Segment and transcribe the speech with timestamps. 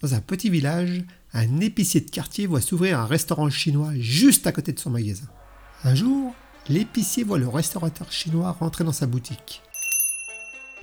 [0.00, 1.02] Dans un petit village,
[1.34, 5.26] un épicier de quartier voit s'ouvrir un restaurant chinois juste à côté de son magasin.
[5.84, 6.34] Un jour,
[6.70, 9.60] l'épicier voit le restaurateur chinois rentrer dans sa boutique.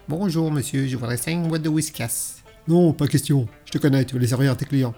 [0.08, 2.44] Bonjour monsieur, je voudrais 5 boîtes de whiskas.
[2.68, 3.48] Non, pas question.
[3.66, 4.94] Je te connais, tu veux les servir à tes clients.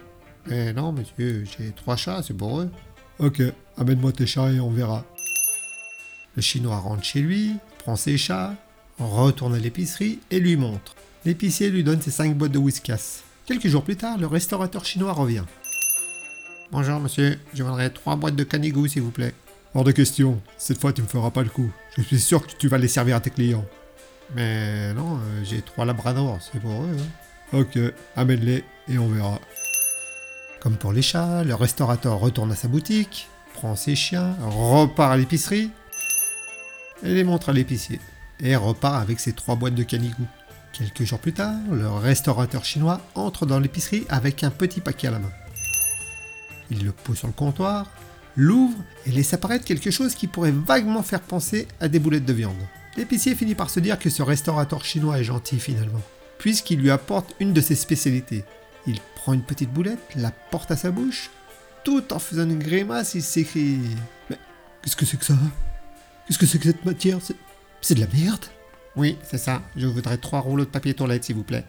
[0.47, 2.69] Mais non monsieur, j'ai trois chats, c'est pour eux.
[3.19, 3.41] Ok,
[3.77, 5.05] amène-moi tes chats et on verra.
[6.35, 8.53] Le chinois rentre chez lui, prend ses chats,
[8.99, 10.95] retourne à l'épicerie et lui montre.
[11.23, 13.23] L'épicier lui donne ses 5 boîtes de whiskas.
[13.49, 15.43] Quelques jours plus tard, le restaurateur chinois revient.
[16.71, 19.33] Bonjour monsieur, je voudrais 3 boîtes de canigou s'il vous plaît.
[19.73, 21.71] Hors de question, cette fois tu me feras pas le coup.
[21.97, 23.65] Je suis sûr que tu vas les servir à tes clients.
[24.35, 26.95] Mais non, euh, j'ai trois labradors, c'est pour eux.
[26.99, 27.57] hein.
[27.57, 27.79] Ok,
[28.15, 29.39] amène-les et on verra.
[30.61, 35.17] Comme pour les chats, le restaurateur retourne à sa boutique, prend ses chiens, repart à
[35.17, 35.71] l'épicerie,
[37.01, 37.99] et les montre à l'épicier,
[38.39, 40.27] et repart avec ses trois boîtes de canigou.
[40.73, 45.11] Quelques jours plus tard, le restaurateur chinois entre dans l'épicerie avec un petit paquet à
[45.11, 45.31] la main.
[46.71, 47.87] Il le pose sur le comptoir,
[48.35, 52.33] l'ouvre et laisse apparaître quelque chose qui pourrait vaguement faire penser à des boulettes de
[52.33, 52.55] viande.
[52.95, 56.01] L'épicier finit par se dire que ce restaurateur chinois est gentil finalement,
[56.37, 58.45] puisqu'il lui apporte une de ses spécialités.
[58.87, 61.29] Il prend une petite boulette, la porte à sa bouche,
[61.83, 63.79] tout en faisant une grimace, il s'écrie
[64.29, 64.37] Mais
[64.81, 65.35] qu'est-ce que c'est que ça?
[66.27, 67.17] Qu'est-ce que c'est que cette matière?
[67.21, 68.45] C'est- de la merde
[68.99, 69.61] Oui, c'est ça.
[69.77, 71.63] Je voudrais trois rouleaux de papier toilette, s'il vous plaît.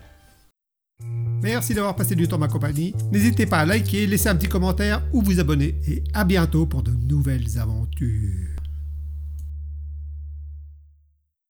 [1.45, 2.93] Merci d'avoir passé du temps ma compagnie.
[3.13, 5.77] N'hésitez pas à liker, laisser un petit commentaire ou vous abonner.
[5.87, 8.60] Et à bientôt pour de nouvelles aventures.